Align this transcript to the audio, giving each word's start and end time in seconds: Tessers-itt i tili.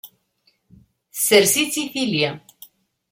Tessers-itt 1.13 1.75
i 1.83 1.85
tili. 1.93 2.27